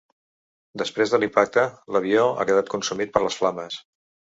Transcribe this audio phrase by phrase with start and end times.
[0.81, 1.67] Després de l’impacte,
[1.97, 3.81] l’avió ha quedat consumit per les flames.